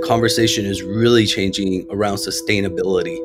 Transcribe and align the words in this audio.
conversation 0.00 0.64
is 0.64 0.82
really 0.82 1.26
changing 1.26 1.86
around 1.90 2.16
sustainability. 2.16 3.16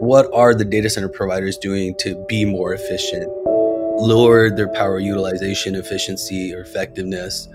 What 0.00 0.28
are 0.32 0.54
the 0.54 0.64
data 0.64 0.90
center 0.90 1.08
providers 1.08 1.56
doing 1.58 1.94
to 2.00 2.24
be 2.28 2.44
more 2.44 2.72
efficient, 2.72 3.28
lower 3.46 4.50
their 4.50 4.68
power 4.68 4.98
utilization 4.98 5.74
efficiency 5.74 6.54
or 6.54 6.60
effectiveness, 6.60 7.48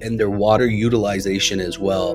and 0.00 0.18
their 0.18 0.30
water 0.30 0.66
utilization 0.66 1.60
as 1.60 1.78
well? 1.78 2.14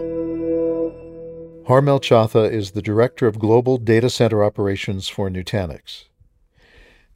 Harmail 1.67 2.01
Chatha 2.01 2.51
is 2.51 2.71
the 2.71 2.81
Director 2.81 3.27
of 3.27 3.39
Global 3.39 3.77
Data 3.77 4.09
Center 4.09 4.43
Operations 4.43 5.07
for 5.07 5.29
Nutanix. 5.29 6.05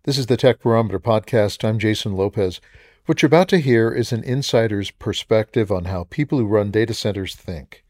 This 0.04 0.18
is 0.18 0.28
the 0.28 0.38
Tech 0.38 0.62
Barometer 0.62 1.00
podcast. 1.00 1.68
I'm 1.68 1.80
Jason 1.80 2.16
Lopez. 2.16 2.62
What 3.06 3.22
you're 3.22 3.28
about 3.28 3.50
to 3.50 3.60
hear 3.60 3.92
is 3.92 4.12
an 4.12 4.24
insider's 4.24 4.90
perspective 4.90 5.72
on 5.72 5.86
how 5.86 6.06
people 6.06 6.40
who 6.40 6.48
run 6.48 6.72
data 6.72 6.96
centers 6.96 7.36
think. 7.36 7.84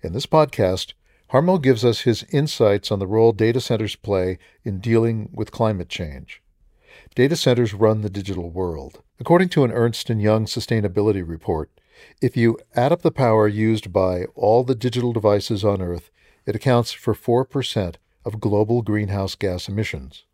In 0.00 0.12
this 0.12 0.26
podcast, 0.26 0.92
Harmail 1.32 1.60
gives 1.60 1.84
us 1.84 2.02
his 2.02 2.22
insights 2.30 2.92
on 2.92 3.00
the 3.00 3.06
role 3.08 3.32
data 3.32 3.60
centers 3.60 3.96
play 3.96 4.38
in 4.62 4.78
dealing 4.78 5.28
with 5.32 5.50
climate 5.50 5.88
change. 5.88 6.40
Data 7.16 7.34
centers 7.34 7.74
run 7.74 8.02
the 8.02 8.08
digital 8.08 8.48
world. 8.48 9.02
According 9.18 9.48
to 9.50 9.64
an 9.64 9.72
Ernst 9.72 10.08
& 10.08 10.08
Young 10.08 10.44
sustainability 10.44 11.28
report, 11.28 11.68
if 12.22 12.36
you 12.36 12.56
add 12.76 12.92
up 12.92 13.02
the 13.02 13.10
power 13.10 13.48
used 13.48 13.92
by 13.92 14.26
all 14.36 14.62
the 14.62 14.76
digital 14.76 15.12
devices 15.12 15.64
on 15.64 15.82
Earth, 15.82 16.12
it 16.46 16.54
accounts 16.54 16.92
for 16.92 17.12
4% 17.12 17.96
of 18.24 18.38
global 18.38 18.82
greenhouse 18.82 19.34
gas 19.34 19.68
emissions. 19.68 20.26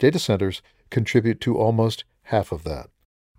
Data 0.00 0.18
centers 0.18 0.60
contribute 0.90 1.40
to 1.42 1.56
almost 1.56 2.02
half 2.24 2.50
of 2.50 2.64
that 2.64 2.90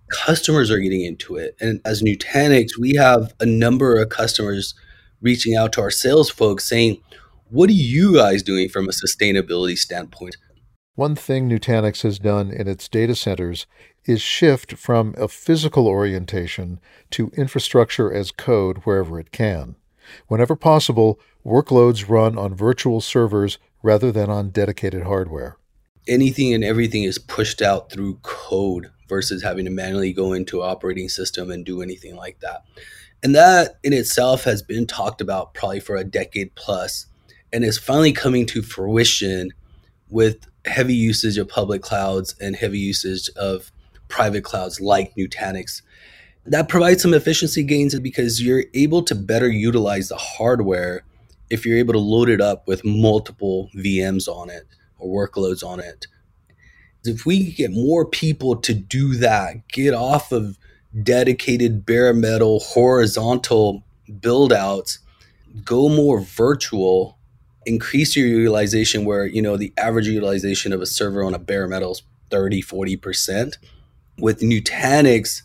customers 0.09 0.72
are 0.72 0.80
getting 0.80 1.02
into 1.02 1.36
it. 1.36 1.55
And 1.59 1.81
as 1.86 2.02
Nutanix, 2.02 2.77
we 2.80 2.95
have 2.95 3.33
a 3.39 3.45
number 3.45 4.02
of 4.02 4.09
customers 4.09 4.73
reaching 5.22 5.55
out 5.55 5.73
to 5.73 5.81
our 5.81 5.91
sales 5.91 6.30
folks 6.30 6.67
saying, 6.67 7.02
What 7.50 7.69
are 7.69 7.73
you 7.73 8.16
guys 8.16 8.44
doing 8.44 8.69
from 8.69 8.88
a 8.88 8.91
sustainability 8.91 9.78
standpoint? 9.78 10.38
One 10.95 11.16
thing 11.16 11.47
Nutanix 11.47 12.02
has 12.02 12.17
done 12.17 12.50
in 12.50 12.67
its 12.67 12.88
data 12.88 13.16
centers 13.16 13.67
is 14.05 14.22
shift 14.22 14.73
from 14.73 15.13
a 15.17 15.28
physical 15.28 15.88
orientation 15.88 16.80
to 17.11 17.31
infrastructure 17.38 18.11
as 18.11 18.31
code 18.31 18.80
wherever 18.80 19.19
it 19.19 19.31
can. 19.31 19.75
Whenever 20.28 20.55
possible, 20.55 21.19
workloads 21.45 22.09
run 22.09 22.38
on 22.38 22.55
virtual 22.55 23.02
servers 23.02 23.59
rather 23.83 24.11
than 24.11 24.30
on 24.30 24.50
dedicated 24.50 25.03
hardware. 25.03 25.58
Anything 26.08 26.53
and 26.53 26.63
everything 26.63 27.03
is 27.03 27.19
pushed 27.19 27.61
out 27.61 27.91
through 27.91 28.16
code 28.23 28.89
versus 29.08 29.44
having 29.44 29.66
to 29.66 29.72
manually 29.72 30.13
go 30.13 30.33
into 30.33 30.61
operating 30.61 31.09
system 31.09 31.52
and 31.52 31.66
do 31.66 31.81
anything 31.81 32.16
like 32.16 32.39
that. 32.41 32.63
And 33.23 33.33
that 33.36 33.77
in 33.83 33.94
itself 33.94 34.44
has 34.44 34.61
been 34.61 34.86
talked 34.86 35.22
about 35.22 35.53
probably 35.53 35.80
for 35.80 35.95
a 35.95 36.03
decade 36.03 36.53
plus 36.55 37.08
and 37.52 37.63
is 37.63 37.78
finally 37.78 38.11
coming 38.11 38.45
to 38.47 38.61
fruition 38.61 39.52
with 40.09 40.47
heavy 40.66 40.94
usage 40.94 41.38
of 41.38 41.47
public 41.47 41.81
clouds 41.81 42.35
and 42.39 42.55
heavy 42.55 42.80
usage 42.80 43.30
of 43.35 43.72
private 44.08 44.44
clouds 44.44 44.80
like 44.80 45.16
Nutanix. 45.16 45.81
That 46.45 46.69
provides 46.69 47.02
some 47.02 47.13
efficiency 47.13 47.63
gains 47.63 48.00
because 48.00 48.41
you're 48.41 48.66
able 48.73 49.03
to 49.03 49.16
better 49.16 49.50
utilize 49.50 50.09
the 50.09 50.17
hardware 50.17 51.03
if 51.50 51.66
you're 51.66 51.78
able 51.78 51.94
to 51.94 52.00
load 52.00 52.30
it 52.30 52.41
up 52.41 52.67
with 52.67 52.85
multiple 52.85 53.69
VMs 53.75 54.28
on 54.28 54.50
it 54.50 54.63
or 54.97 55.28
workloads 55.28 55.66
on 55.66 55.80
it 55.80 56.08
if 57.03 57.26
we 57.26 57.52
get 57.52 57.72
more 57.72 58.06
people 58.06 58.56
to 58.58 58.73
do 58.73 59.16
that, 59.16 59.67
get 59.70 59.94
off 59.94 60.31
of 60.31 60.58
dedicated 61.03 61.86
bare 61.86 62.13
metal 62.13 62.59
horizontal 62.59 63.84
build 64.19 64.53
outs, 64.53 65.00
go 65.63 65.90
more 65.90 66.19
virtual, 66.22 67.18
increase 67.66 68.16
your 68.16 68.28
utilization 68.28 69.06
where, 69.06 69.25
you 69.25 69.41
know, 69.41 69.57
the 69.57 69.74
average 69.78 70.07
utilization 70.07 70.74
of 70.74 70.81
a 70.81 70.86
server 70.86 71.24
on 71.24 71.34
a 71.34 71.40
bare 71.40 71.68
metal 71.68 71.91
is 71.91 72.02
30, 72.30 72.62
40%. 72.62 73.57
With 74.19 74.40
Nutanix, 74.40 75.44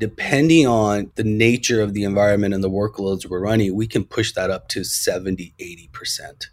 depending 0.00 0.66
on 0.66 1.10
the 1.16 1.24
nature 1.24 1.82
of 1.82 1.92
the 1.94 2.04
environment 2.04 2.54
and 2.54 2.64
the 2.64 2.70
workloads 2.70 3.28
we're 3.28 3.40
running, 3.40 3.74
we 3.74 3.86
can 3.86 4.04
push 4.04 4.32
that 4.32 4.50
up 4.50 4.68
to 4.68 4.84
70, 4.84 5.54
80%. 5.58 6.46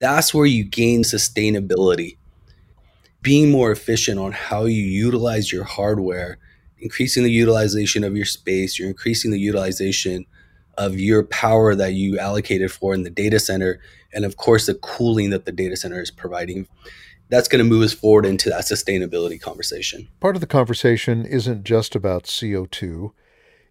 That's 0.00 0.32
where 0.32 0.46
you 0.46 0.64
gain 0.64 1.02
sustainability 1.02 2.17
being 3.22 3.50
more 3.50 3.70
efficient 3.70 4.18
on 4.18 4.32
how 4.32 4.64
you 4.64 4.82
utilize 4.82 5.52
your 5.52 5.64
hardware, 5.64 6.38
increasing 6.78 7.24
the 7.24 7.30
utilization 7.30 8.04
of 8.04 8.16
your 8.16 8.24
space, 8.24 8.78
you're 8.78 8.88
increasing 8.88 9.30
the 9.30 9.38
utilization 9.38 10.26
of 10.76 11.00
your 11.00 11.24
power 11.24 11.74
that 11.74 11.94
you 11.94 12.18
allocated 12.18 12.70
for 12.70 12.94
in 12.94 13.02
the 13.02 13.10
data 13.10 13.40
center, 13.40 13.80
and 14.12 14.24
of 14.24 14.36
course, 14.36 14.66
the 14.66 14.74
cooling 14.74 15.30
that 15.30 15.44
the 15.44 15.52
data 15.52 15.76
center 15.76 16.00
is 16.00 16.10
providing. 16.10 16.68
That's 17.28 17.48
going 17.48 17.62
to 17.62 17.68
move 17.68 17.82
us 17.82 17.92
forward 17.92 18.24
into 18.24 18.48
that 18.48 18.64
sustainability 18.64 19.40
conversation. 19.40 20.08
Part 20.20 20.36
of 20.36 20.40
the 20.40 20.46
conversation 20.46 21.26
isn't 21.26 21.64
just 21.64 21.94
about 21.94 22.24
CO2, 22.24 23.12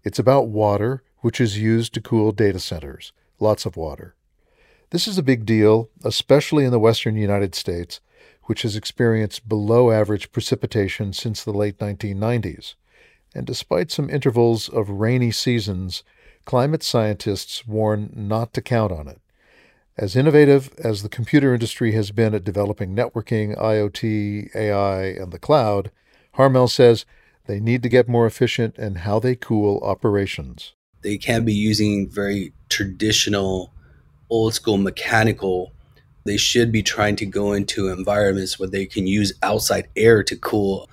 it's 0.03 0.19
about 0.19 0.49
water, 0.49 1.01
which 1.19 1.41
is 1.41 1.57
used 1.57 1.93
to 1.93 2.01
cool 2.01 2.31
data 2.31 2.59
centers. 2.59 3.13
Lots 3.39 3.65
of 3.65 3.75
water. 3.75 4.15
This 4.91 5.07
is 5.07 5.17
a 5.17 5.23
big 5.23 5.45
deal, 5.45 5.89
especially 6.03 6.65
in 6.65 6.71
the 6.71 6.79
western 6.79 7.17
United 7.17 7.55
States, 7.55 7.99
which 8.47 8.63
has 8.63 8.75
experienced 8.75 9.47
below 9.47 9.91
average 9.91 10.31
precipitation 10.31 11.13
since 11.13 11.43
the 11.43 11.51
late 11.51 11.77
1990s. 11.77 12.75
And 13.35 13.45
despite 13.45 13.91
some 13.91 14.09
intervals 14.09 14.69
of 14.69 14.89
rainy 14.89 15.31
seasons, 15.31 16.03
climate 16.45 16.81
scientists 16.81 17.67
warn 17.67 18.09
not 18.15 18.53
to 18.53 18.61
count 18.61 18.91
on 18.91 19.07
it. 19.07 19.19
As 19.97 20.15
innovative 20.15 20.73
as 20.77 21.03
the 21.03 21.09
computer 21.09 21.53
industry 21.53 21.91
has 21.91 22.11
been 22.11 22.33
at 22.33 22.43
developing 22.43 22.95
networking, 22.95 23.57
IoT, 23.57 24.55
AI, 24.55 25.03
and 25.05 25.31
the 25.31 25.39
cloud, 25.39 25.91
Harmail 26.35 26.69
says 26.69 27.05
they 27.47 27.59
need 27.59 27.83
to 27.83 27.89
get 27.89 28.07
more 28.07 28.25
efficient 28.25 28.77
in 28.77 28.95
how 28.95 29.19
they 29.19 29.35
cool 29.35 29.79
operations. 29.83 30.73
They 31.01 31.17
can't 31.17 31.45
be 31.45 31.53
using 31.53 32.07
very 32.07 32.53
traditional, 32.69 33.73
old 34.29 34.53
school 34.53 34.77
mechanical 34.77 35.73
they 36.27 36.37
should 36.37 36.71
be 36.71 36.83
trying 36.83 37.15
to 37.17 37.25
go 37.25 37.53
into 37.53 37.87
environments 37.89 38.59
where 38.59 38.69
they 38.69 38.85
can 38.85 39.07
use 39.07 39.33
outside 39.41 39.87
air 39.95 40.23
to 40.23 40.35
cool, 40.35 40.89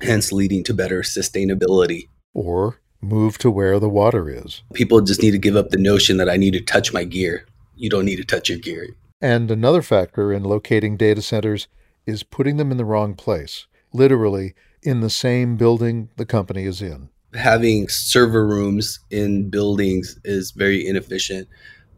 hence 0.00 0.32
leading 0.32 0.62
to 0.64 0.74
better 0.74 1.02
sustainability. 1.02 2.08
Or 2.32 2.78
move 3.00 3.38
to 3.38 3.50
where 3.50 3.78
the 3.78 3.88
water 3.88 4.28
is. 4.28 4.62
People 4.72 5.00
just 5.00 5.22
need 5.22 5.32
to 5.32 5.38
give 5.38 5.56
up 5.56 5.70
the 5.70 5.78
notion 5.78 6.16
that 6.16 6.28
I 6.28 6.36
need 6.36 6.52
to 6.52 6.60
touch 6.60 6.92
my 6.92 7.04
gear. 7.04 7.46
You 7.76 7.90
don't 7.90 8.04
need 8.04 8.16
to 8.16 8.24
touch 8.24 8.48
your 8.48 8.58
gear. 8.58 8.88
And 9.20 9.50
another 9.50 9.82
factor 9.82 10.32
in 10.32 10.42
locating 10.44 10.96
data 10.96 11.22
centers 11.22 11.68
is 12.06 12.22
putting 12.22 12.56
them 12.56 12.70
in 12.70 12.76
the 12.76 12.84
wrong 12.84 13.14
place, 13.14 13.66
literally 13.92 14.54
in 14.82 15.00
the 15.00 15.10
same 15.10 15.56
building 15.56 16.10
the 16.16 16.26
company 16.26 16.64
is 16.64 16.82
in. 16.82 17.08
Having 17.34 17.88
server 17.88 18.46
rooms 18.46 19.00
in 19.10 19.50
buildings 19.50 20.18
is 20.24 20.52
very 20.52 20.86
inefficient 20.86 21.48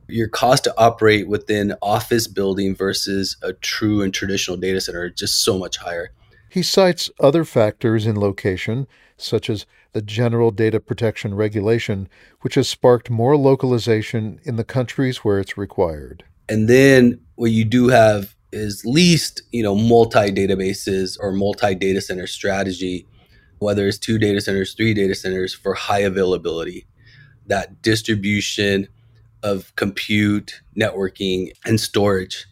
your 0.08 0.28
cost 0.28 0.64
to 0.64 0.74
operate 0.78 1.28
within 1.28 1.74
office 1.82 2.26
building 2.26 2.74
versus 2.74 3.36
a 3.42 3.52
true 3.52 4.02
and 4.02 4.14
traditional 4.14 4.56
data 4.56 4.80
center 4.80 5.02
are 5.02 5.10
just 5.10 5.44
so 5.44 5.58
much 5.58 5.78
higher. 5.78 6.10
He 6.48 6.62
cites 6.62 7.10
other 7.20 7.44
factors 7.44 8.06
in 8.06 8.18
location, 8.18 8.86
such 9.16 9.50
as 9.50 9.66
the 9.92 10.02
General 10.02 10.50
Data 10.50 10.80
Protection 10.80 11.34
Regulation, 11.34 12.08
which 12.40 12.54
has 12.54 12.68
sparked 12.68 13.10
more 13.10 13.36
localization 13.36 14.40
in 14.44 14.56
the 14.56 14.64
countries 14.64 15.18
where 15.18 15.38
it's 15.38 15.58
required. 15.58 16.24
And 16.48 16.68
then 16.68 17.20
what 17.34 17.50
you 17.50 17.64
do 17.64 17.88
have 17.88 18.34
is 18.52 18.84
least, 18.84 19.42
you 19.52 19.62
know, 19.62 19.74
multi 19.74 20.30
databases 20.30 21.18
or 21.20 21.32
multi 21.32 21.74
data 21.74 22.00
center 22.00 22.26
strategy, 22.26 23.06
whether 23.58 23.86
it's 23.86 23.98
two 23.98 24.18
data 24.18 24.40
centers, 24.40 24.74
three 24.74 24.94
data 24.94 25.14
centers 25.14 25.52
for 25.52 25.74
high 25.74 26.00
availability. 26.00 26.86
That 27.46 27.82
distribution 27.82 28.88
of 29.46 29.74
compute, 29.76 30.60
networking, 30.76 31.52
and 31.64 31.78
storage. 31.80 32.46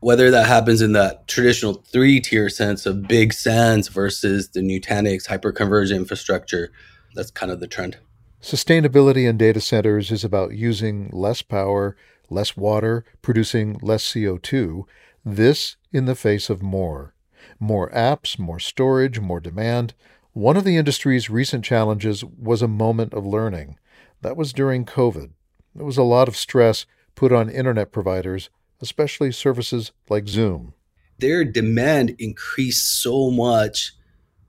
Whether 0.00 0.30
that 0.30 0.46
happens 0.46 0.82
in 0.82 0.92
that 0.92 1.26
traditional 1.26 1.82
three 1.90 2.20
tier 2.20 2.50
sense 2.50 2.84
of 2.84 3.08
big 3.08 3.32
SANs 3.32 3.88
versus 3.88 4.50
the 4.50 4.60
Nutanix 4.60 5.26
hyperconverged 5.26 5.96
infrastructure, 5.96 6.70
that's 7.14 7.30
kind 7.30 7.50
of 7.50 7.60
the 7.60 7.66
trend. 7.66 7.96
Sustainability 8.42 9.26
in 9.26 9.38
data 9.38 9.60
centers 9.60 10.12
is 10.12 10.22
about 10.22 10.52
using 10.52 11.08
less 11.10 11.40
power, 11.40 11.96
less 12.28 12.54
water, 12.54 13.04
producing 13.22 13.78
less 13.80 14.04
CO2. 14.04 14.84
This 15.24 15.76
in 15.90 16.04
the 16.04 16.14
face 16.14 16.50
of 16.50 16.62
more. 16.62 17.14
More 17.58 17.90
apps, 17.90 18.38
more 18.38 18.60
storage, 18.60 19.18
more 19.18 19.40
demand. 19.40 19.94
One 20.34 20.58
of 20.58 20.64
the 20.64 20.76
industry's 20.76 21.30
recent 21.30 21.64
challenges 21.64 22.22
was 22.22 22.60
a 22.60 22.68
moment 22.68 23.14
of 23.14 23.24
learning. 23.24 23.78
That 24.20 24.36
was 24.36 24.52
during 24.52 24.84
COVID. 24.84 25.30
There 25.76 25.84
was 25.84 25.98
a 25.98 26.02
lot 26.02 26.26
of 26.26 26.36
stress 26.36 26.86
put 27.14 27.32
on 27.32 27.50
internet 27.50 27.92
providers, 27.92 28.48
especially 28.80 29.30
services 29.30 29.92
like 30.08 30.26
Zoom. 30.26 30.72
Their 31.18 31.44
demand 31.44 32.16
increased 32.18 33.02
so 33.02 33.30
much 33.30 33.92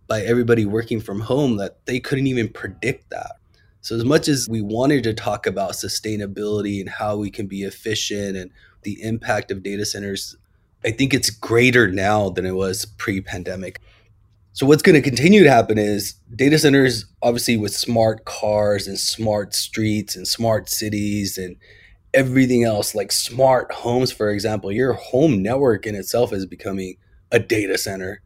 by 0.08 0.22
everybody 0.22 0.66
working 0.66 1.02
from 1.02 1.20
home 1.20 1.58
that 1.58 1.86
they 1.86 2.00
couldn't 2.00 2.28
even 2.28 2.48
predict 2.48 3.10
that. 3.10 3.34
So, 3.82 3.96
as 3.96 4.06
much 4.06 4.30
as 4.30 4.48
we 4.50 4.62
wanted 4.62 5.04
to 5.04 5.14
talk 5.14 5.46
about 5.46 5.72
sustainability 5.72 6.80
and 6.80 6.90
how 6.90 7.18
we 7.18 7.30
can 7.30 7.48
be 7.48 7.64
efficient 7.64 8.38
and 8.38 8.52
the 8.84 9.02
impact 9.04 9.52
of 9.52 9.64
data 9.64 9.86
centers, 9.86 10.36
I 10.86 10.92
think 10.92 11.14
it's 11.14 11.30
greater 11.30 11.90
now 11.92 12.30
than 12.30 12.46
it 12.46 12.56
was 12.56 12.86
pre 12.86 13.20
pandemic. 13.20 13.82
So, 14.58 14.66
what's 14.66 14.82
going 14.82 14.96
to 14.96 15.08
continue 15.08 15.44
to 15.44 15.52
happen 15.52 15.78
is 15.78 16.14
data 16.36 16.58
centers, 16.58 17.06
obviously, 17.22 17.58
with 17.58 17.76
smart 17.76 18.26
cars 18.26 18.88
and 18.88 18.98
smart 18.98 19.54
streets 19.54 20.16
and 20.16 20.28
smart 20.28 20.68
cities 20.68 21.38
and 21.38 21.58
everything 22.12 22.64
else, 22.64 22.96
like 22.96 23.12
smart 23.12 23.72
homes, 23.72 24.12
for 24.12 24.32
example, 24.32 24.72
your 24.72 24.94
home 24.94 25.44
network 25.44 25.86
in 25.86 25.94
itself 25.94 26.34
is 26.34 26.48
becoming 26.48 26.98
a 27.32 27.38
data 27.38 27.78
center. 27.78 28.24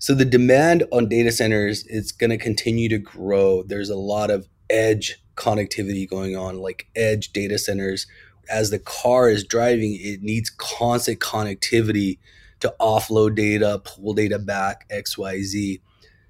So 0.00 0.16
the 0.16 0.24
demand 0.24 0.82
on 0.90 1.08
data 1.08 1.30
centers 1.30 1.86
is 1.86 2.10
going 2.10 2.30
to 2.30 2.38
continue 2.38 2.88
to 2.88 2.98
grow. 2.98 3.62
There's 3.62 3.88
a 3.88 3.94
lot 3.94 4.32
of 4.32 4.48
edge 4.68 5.22
connectivity 5.36 6.10
going 6.10 6.36
on, 6.36 6.58
like 6.58 6.88
edge 6.96 7.32
data 7.32 7.56
centers. 7.56 8.08
As 8.50 8.70
the 8.70 8.80
car 8.80 9.30
is 9.30 9.44
driving, 9.44 9.96
it 10.00 10.22
needs 10.22 10.50
constant 10.50 11.20
connectivity 11.20 12.18
to 12.62 12.74
offload 12.80 13.34
data, 13.34 13.82
pull 13.84 14.14
data 14.14 14.38
back, 14.38 14.88
XYZ. 14.88 15.80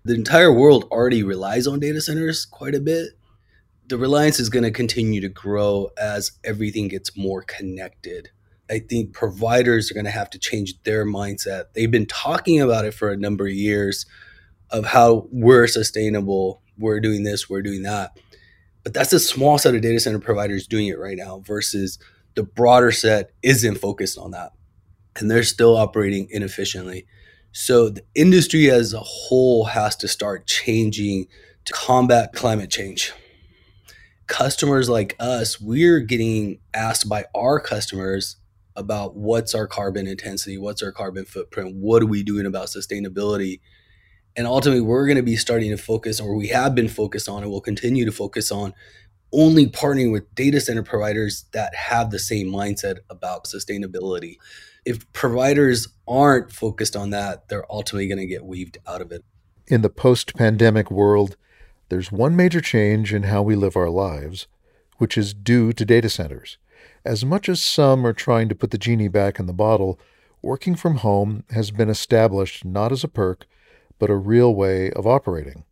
The 0.04 0.14
entire 0.14 0.52
world 0.52 0.84
already 0.90 1.22
relies 1.22 1.66
on 1.66 1.78
data 1.78 2.00
centers 2.00 2.44
quite 2.44 2.74
a 2.74 2.80
bit. 2.80 3.10
The 3.88 3.98
reliance 3.98 4.40
is 4.40 4.48
going 4.48 4.64
to 4.64 4.70
continue 4.70 5.20
to 5.20 5.28
grow 5.28 5.90
as 6.00 6.32
everything 6.42 6.88
gets 6.88 7.16
more 7.16 7.42
connected. 7.42 8.30
I 8.70 8.78
think 8.78 9.12
providers 9.12 9.90
are 9.90 9.94
going 9.94 10.06
to 10.06 10.10
have 10.10 10.30
to 10.30 10.38
change 10.38 10.82
their 10.84 11.04
mindset. 11.04 11.64
They've 11.74 11.90
been 11.90 12.06
talking 12.06 12.60
about 12.60 12.86
it 12.86 12.94
for 12.94 13.10
a 13.10 13.16
number 13.16 13.46
of 13.46 13.52
years 13.52 14.06
of 14.70 14.86
how 14.86 15.28
we're 15.30 15.66
sustainable, 15.66 16.62
we're 16.78 17.00
doing 17.00 17.24
this, 17.24 17.50
we're 17.50 17.60
doing 17.60 17.82
that. 17.82 18.18
But 18.82 18.94
that's 18.94 19.12
a 19.12 19.20
small 19.20 19.58
set 19.58 19.74
of 19.74 19.82
data 19.82 20.00
center 20.00 20.18
providers 20.18 20.66
doing 20.66 20.86
it 20.86 20.98
right 20.98 21.18
now 21.18 21.40
versus 21.40 21.98
the 22.34 22.42
broader 22.42 22.90
set 22.90 23.30
isn't 23.42 23.76
focused 23.76 24.16
on 24.16 24.30
that. 24.30 24.52
And 25.16 25.30
they're 25.30 25.42
still 25.42 25.76
operating 25.76 26.28
inefficiently. 26.30 27.06
So 27.52 27.90
the 27.90 28.02
industry 28.14 28.70
as 28.70 28.94
a 28.94 29.00
whole 29.00 29.66
has 29.66 29.94
to 29.96 30.08
start 30.08 30.46
changing 30.46 31.26
to 31.66 31.72
combat 31.72 32.32
climate 32.32 32.70
change. 32.70 33.12
Customers 34.26 34.88
like 34.88 35.14
us, 35.20 35.60
we're 35.60 36.00
getting 36.00 36.60
asked 36.72 37.08
by 37.08 37.26
our 37.34 37.60
customers 37.60 38.36
about 38.74 39.14
what's 39.14 39.54
our 39.54 39.66
carbon 39.66 40.06
intensity, 40.06 40.56
what's 40.56 40.82
our 40.82 40.92
carbon 40.92 41.26
footprint, 41.26 41.76
what 41.76 42.02
are 42.02 42.06
we 42.06 42.22
doing 42.22 42.46
about 42.46 42.68
sustainability. 42.68 43.60
And 44.34 44.46
ultimately, 44.46 44.80
we're 44.80 45.06
going 45.06 45.18
to 45.18 45.22
be 45.22 45.36
starting 45.36 45.70
to 45.70 45.76
focus, 45.76 46.18
or 46.20 46.34
we 46.34 46.48
have 46.48 46.74
been 46.74 46.88
focused 46.88 47.28
on, 47.28 47.42
and 47.42 47.52
will 47.52 47.60
continue 47.60 48.06
to 48.06 48.12
focus 48.12 48.50
on 48.50 48.72
only 49.30 49.66
partnering 49.66 50.10
with 50.10 50.34
data 50.34 50.60
center 50.60 50.82
providers 50.82 51.44
that 51.52 51.74
have 51.74 52.10
the 52.10 52.18
same 52.18 52.46
mindset 52.46 52.98
about 53.10 53.44
sustainability. 53.44 54.36
If 54.84 55.10
providers 55.12 55.88
aren't 56.08 56.50
focused 56.52 56.96
on 56.96 57.10
that, 57.10 57.48
they're 57.48 57.70
ultimately 57.70 58.08
going 58.08 58.18
to 58.18 58.26
get 58.26 58.44
weaved 58.44 58.78
out 58.86 59.00
of 59.00 59.12
it. 59.12 59.24
In 59.68 59.82
the 59.82 59.88
post 59.88 60.34
pandemic 60.34 60.90
world, 60.90 61.36
there's 61.88 62.10
one 62.10 62.34
major 62.34 62.60
change 62.60 63.14
in 63.14 63.24
how 63.24 63.42
we 63.42 63.54
live 63.54 63.76
our 63.76 63.90
lives, 63.90 64.48
which 64.98 65.16
is 65.16 65.34
due 65.34 65.72
to 65.72 65.84
data 65.84 66.08
centers. 66.08 66.58
As 67.04 67.24
much 67.24 67.48
as 67.48 67.62
some 67.62 68.06
are 68.06 68.12
trying 68.12 68.48
to 68.48 68.54
put 68.54 68.70
the 68.70 68.78
genie 68.78 69.08
back 69.08 69.38
in 69.38 69.46
the 69.46 69.52
bottle, 69.52 70.00
working 70.40 70.74
from 70.74 70.96
home 70.96 71.44
has 71.50 71.70
been 71.70 71.88
established 71.88 72.64
not 72.64 72.90
as 72.92 73.04
a 73.04 73.08
perk, 73.08 73.46
but 73.98 74.10
a 74.10 74.16
real 74.16 74.54
way 74.54 74.90
of 74.90 75.06
operating. 75.06 75.64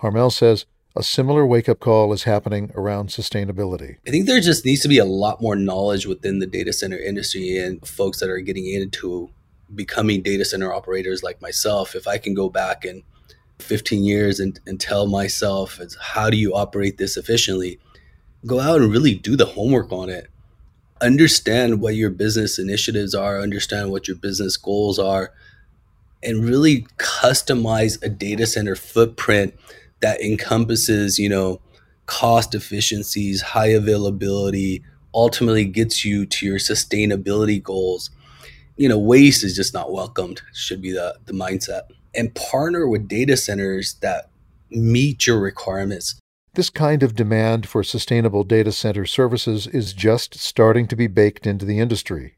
Harmail 0.00 0.32
says 0.32 0.64
a 0.98 1.02
similar 1.02 1.46
wake 1.46 1.68
up 1.68 1.78
call 1.78 2.12
is 2.12 2.24
happening 2.24 2.72
around 2.74 3.08
sustainability. 3.08 3.96
I 4.06 4.10
think 4.10 4.26
there 4.26 4.40
just 4.40 4.64
needs 4.64 4.82
to 4.82 4.88
be 4.88 4.98
a 4.98 5.04
lot 5.04 5.40
more 5.40 5.54
knowledge 5.54 6.06
within 6.06 6.40
the 6.40 6.46
data 6.46 6.72
center 6.72 6.98
industry 6.98 7.56
and 7.56 7.86
folks 7.86 8.18
that 8.20 8.28
are 8.28 8.40
getting 8.40 8.66
into 8.66 9.30
becoming 9.74 10.22
data 10.22 10.44
center 10.44 10.72
operators 10.72 11.22
like 11.22 11.40
myself. 11.40 11.94
If 11.94 12.08
I 12.08 12.18
can 12.18 12.34
go 12.34 12.48
back 12.48 12.84
in 12.84 13.04
15 13.60 14.04
years 14.04 14.40
and, 14.40 14.58
and 14.66 14.80
tell 14.80 15.06
myself, 15.06 15.80
how 16.00 16.30
do 16.30 16.36
you 16.36 16.54
operate 16.54 16.98
this 16.98 17.16
efficiently? 17.16 17.78
Go 18.44 18.60
out 18.60 18.80
and 18.80 18.90
really 18.90 19.14
do 19.14 19.36
the 19.36 19.46
homework 19.46 19.92
on 19.92 20.10
it 20.10 20.28
understand 21.00 21.80
what 21.80 21.94
your 21.94 22.10
business 22.10 22.58
initiatives 22.58 23.14
are, 23.14 23.40
understand 23.40 23.90
what 23.90 24.08
your 24.08 24.16
business 24.16 24.56
goals 24.56 24.98
are, 24.98 25.32
and 26.22 26.44
really 26.44 26.86
customize 26.96 28.02
a 28.02 28.08
data 28.08 28.46
center 28.46 28.74
footprint 28.74 29.54
that 30.00 30.20
encompasses, 30.20 31.18
you 31.18 31.28
know, 31.28 31.60
cost 32.06 32.54
efficiencies, 32.54 33.42
high 33.42 33.68
availability, 33.68 34.82
ultimately 35.14 35.64
gets 35.64 36.04
you 36.04 36.26
to 36.26 36.46
your 36.46 36.58
sustainability 36.58 37.62
goals. 37.62 38.10
You 38.76 38.88
know, 38.88 38.98
waste 38.98 39.44
is 39.44 39.56
just 39.56 39.74
not 39.74 39.92
welcomed, 39.92 40.40
should 40.52 40.80
be 40.80 40.92
the, 40.92 41.16
the 41.26 41.32
mindset. 41.32 41.82
And 42.14 42.34
partner 42.34 42.88
with 42.88 43.08
data 43.08 43.36
centers 43.36 43.94
that 44.00 44.30
meet 44.70 45.26
your 45.26 45.38
requirements. 45.40 46.18
This 46.54 46.70
kind 46.70 47.02
of 47.02 47.14
demand 47.14 47.68
for 47.68 47.82
sustainable 47.82 48.42
data 48.42 48.72
center 48.72 49.04
services 49.04 49.66
is 49.66 49.92
just 49.92 50.38
starting 50.38 50.86
to 50.88 50.96
be 50.96 51.06
baked 51.06 51.46
into 51.46 51.64
the 51.64 51.78
industry. 51.78 52.36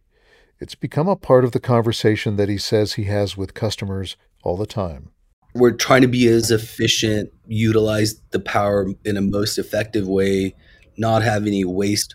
It's 0.59 0.75
become 0.75 1.09
a 1.09 1.17
part 1.17 1.45
of 1.45 1.53
the 1.53 1.61
conversation 1.61 2.37
that 2.37 2.49
he 2.49 2.59
says 2.59 2.95
he 2.95 3.05
has 3.05 3.37
with 3.37 3.55
customers 3.55 4.17
all 4.43 4.57
the 4.57 4.67
time. 4.67 5.11
We're 5.55 5.73
trying 5.73 6.03
to 6.03 6.09
be 6.09 6.29
as 6.29 6.51
efficient, 6.51 7.33
utilize 7.47 8.21
the 8.31 8.41
power 8.41 8.87
in 9.05 9.17
a 9.17 9.21
most 9.21 9.59
effective 9.59 10.07
way, 10.07 10.55
not 10.97 11.23
have 11.23 11.47
any 11.47 11.65
waste, 11.65 12.15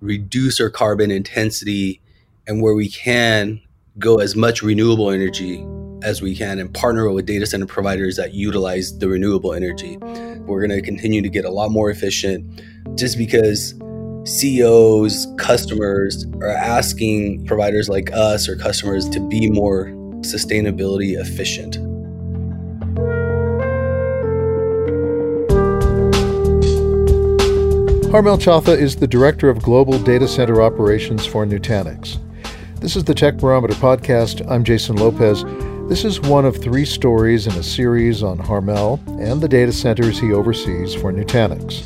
reduce 0.00 0.60
our 0.60 0.70
carbon 0.70 1.10
intensity, 1.10 2.00
and 2.46 2.62
where 2.62 2.74
we 2.74 2.88
can, 2.88 3.60
go 3.98 4.18
as 4.18 4.36
much 4.36 4.62
renewable 4.62 5.10
energy 5.10 5.66
as 6.02 6.22
we 6.22 6.36
can 6.36 6.60
and 6.60 6.72
partner 6.72 7.10
with 7.10 7.26
data 7.26 7.44
center 7.44 7.66
providers 7.66 8.16
that 8.16 8.32
utilize 8.32 8.96
the 8.98 9.08
renewable 9.08 9.52
energy. 9.52 9.96
We're 9.98 10.66
going 10.66 10.70
to 10.70 10.82
continue 10.82 11.20
to 11.22 11.28
get 11.28 11.44
a 11.44 11.50
lot 11.50 11.70
more 11.70 11.90
efficient 11.90 12.62
just 12.94 13.18
because 13.18 13.74
CEOs, 14.24 15.26
customers 15.38 16.26
are 16.40 16.48
asking 16.48 17.44
providers 17.46 17.88
like 17.88 18.12
us 18.12 18.48
or 18.48 18.56
customers 18.56 19.08
to 19.08 19.20
be 19.28 19.50
more 19.50 19.86
sustainability 20.20 21.18
efficient. 21.18 21.87
Harmail 28.08 28.38
Chatha 28.38 28.74
is 28.74 28.96
the 28.96 29.06
Director 29.06 29.50
of 29.50 29.62
Global 29.62 29.98
Data 29.98 30.26
Center 30.26 30.62
Operations 30.62 31.26
for 31.26 31.44
Nutanix. 31.44 32.16
This 32.80 32.96
is 32.96 33.04
the 33.04 33.12
Tech 33.12 33.36
Barometer 33.36 33.74
podcast. 33.74 34.50
I'm 34.50 34.64
Jason 34.64 34.96
Lopez. 34.96 35.44
This 35.90 36.06
is 36.06 36.18
one 36.18 36.46
of 36.46 36.56
three 36.56 36.86
stories 36.86 37.46
in 37.46 37.52
a 37.52 37.62
series 37.62 38.22
on 38.22 38.38
Harmail 38.38 39.06
and 39.20 39.42
the 39.42 39.48
data 39.48 39.74
centers 39.74 40.18
he 40.18 40.32
oversees 40.32 40.94
for 40.94 41.12
Nutanix. 41.12 41.84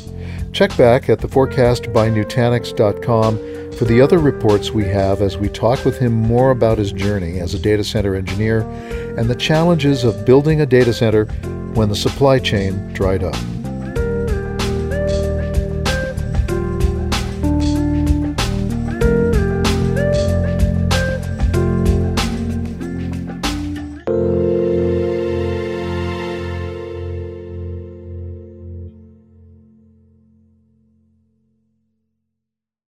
Check 0.53 0.77
back 0.77 1.09
at 1.09 1.19
theforecastbynutanix.com 1.19 3.37
for 3.73 3.83
the 3.83 3.99
other 3.99 4.19
reports 4.19 4.71
we 4.71 4.85
have 4.85 5.21
as 5.21 5.37
we 5.37 5.49
talk 5.49 5.83
with 5.83 5.99
him 5.99 6.13
more 6.13 6.51
about 6.51 6.77
his 6.77 6.93
journey 6.93 7.41
as 7.41 7.53
a 7.53 7.59
data 7.59 7.83
center 7.83 8.15
engineer 8.15 8.61
and 9.17 9.29
the 9.29 9.35
challenges 9.35 10.05
of 10.05 10.25
building 10.25 10.61
a 10.61 10.65
data 10.65 10.93
center 10.93 11.25
when 11.73 11.89
the 11.89 11.97
supply 11.97 12.39
chain 12.39 12.93
dried 12.93 13.25
up. 13.25 13.35